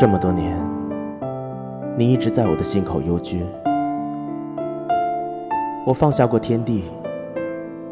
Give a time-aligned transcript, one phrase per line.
[0.00, 0.58] 这么多年，
[1.94, 3.44] 你一直在我的心口幽居。
[5.84, 6.84] 我放下过天地，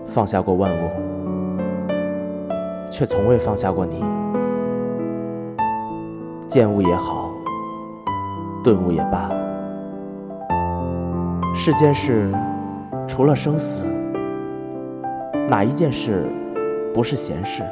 [0.07, 0.89] 放下过万物，
[2.91, 4.03] 却从未放下过你。
[6.49, 7.29] 见物也好，
[8.65, 9.31] 顿悟也罢，
[11.55, 12.33] 世间事
[13.07, 13.85] 除了生死，
[15.47, 16.25] 哪一件事
[16.95, 17.63] 不是闲事？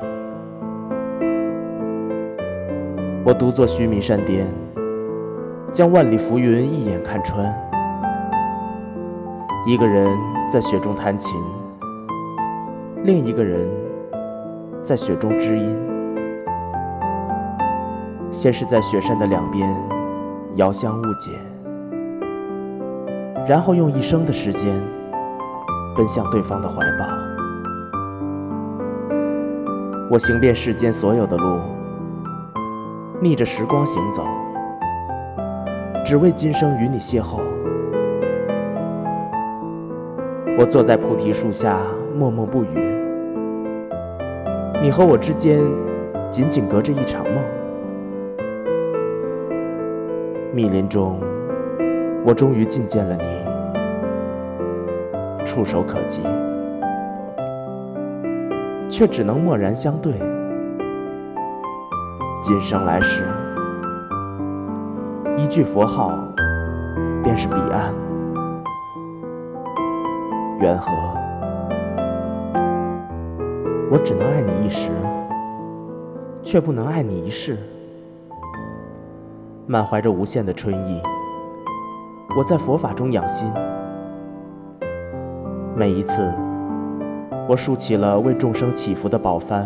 [3.27, 4.47] 我独坐须弥山巅，
[5.73, 7.45] 将万里浮云一眼看穿。
[9.66, 10.16] 一个人
[10.49, 11.37] 在雪中弹琴，
[13.02, 13.69] 另一个人
[14.80, 15.77] 在雪中知音。
[18.30, 19.77] 先是在雪山的两边
[20.55, 21.33] 遥相误解，
[23.45, 24.73] 然后用一生的时间
[25.97, 27.05] 奔向对方的怀抱。
[30.13, 31.59] 我行遍世间所有的路。
[33.19, 34.23] 逆着时光行走，
[36.05, 37.41] 只为今生与你邂逅。
[40.59, 41.79] 我坐在菩提树下，
[42.15, 42.69] 默默不语。
[44.83, 45.63] 你和我之间，
[46.31, 47.43] 仅仅隔着一场梦。
[50.53, 51.19] 密林中，
[52.23, 53.25] 我终于觐见了你，
[55.47, 56.21] 触手可及，
[58.91, 60.13] 却只能默然相对。
[62.47, 63.25] 今生来世，
[65.37, 66.12] 一句佛号，
[67.21, 67.93] 便是彼岸。
[70.61, 70.93] 缘何？
[73.91, 74.93] 我只能爱你一时，
[76.41, 77.59] 却不能爱你一世。
[79.66, 81.03] 满怀着无限的春意，
[82.38, 83.50] 我在佛法中养心。
[85.75, 86.33] 每一次，
[87.49, 89.65] 我竖起了为众生祈福的宝幡。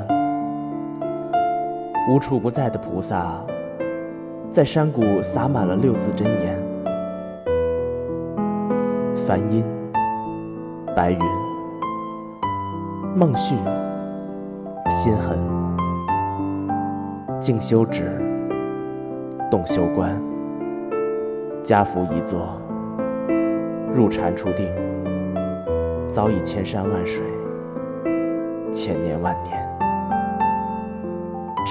[2.10, 3.40] 无处不在的菩萨，
[4.50, 6.60] 在山谷洒满了六字真言：
[9.14, 9.64] 梵音、
[10.96, 11.20] 白云、
[13.14, 13.54] 梦绪、
[14.88, 15.38] 心痕、
[17.38, 18.20] 静修止、
[19.48, 20.20] 动修观、
[21.62, 22.60] 家福一座、
[23.94, 24.66] 入禅出定，
[26.08, 27.24] 早已千山万水，
[28.72, 29.60] 千年万年。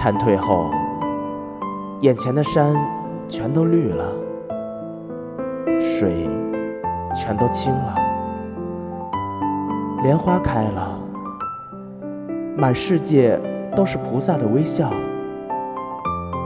[0.01, 0.71] 蝉退后，
[1.99, 2.73] 眼前的山
[3.27, 4.05] 全都绿了，
[5.77, 6.29] 水
[7.13, 7.95] 全都清了，
[10.01, 10.97] 莲花开了，
[12.55, 13.37] 满世界
[13.75, 14.89] 都是菩萨的微笑。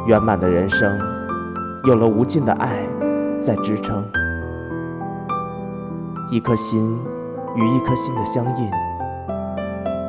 [0.07, 0.99] 圆满的人生，
[1.83, 2.79] 有了无尽的爱
[3.39, 4.03] 在支撑，
[6.31, 6.97] 一颗心
[7.55, 8.67] 与一颗心的相印，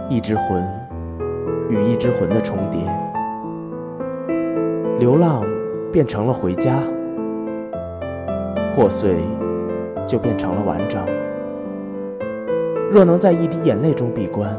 [0.08, 0.66] 一只魂
[1.68, 2.80] 与一只魂的重叠。
[4.98, 5.44] 流浪
[5.90, 6.78] 变成了回家，
[8.74, 9.16] 破碎
[10.06, 11.04] 就变成了完整。
[12.90, 14.56] 若能在一滴眼泪中闭关，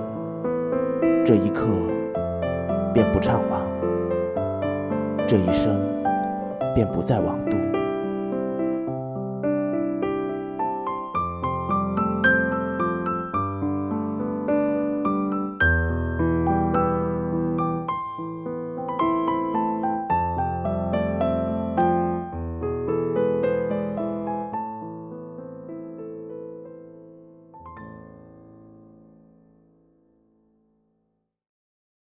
[1.26, 1.66] 这一刻
[2.94, 3.62] 便不怅惘，
[5.26, 5.74] 这一生
[6.74, 7.65] 便不再枉度。